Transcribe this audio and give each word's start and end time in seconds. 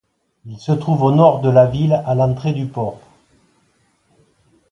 Il 0.47 0.57
se 0.57 0.71
trouve 0.71 1.03
au 1.03 1.11
nord 1.11 1.41
de 1.41 1.49
la 1.51 1.67
ville, 1.67 1.93
à 2.07 2.15
l'entrée 2.15 2.53
du 2.53 2.65
port. 2.65 2.99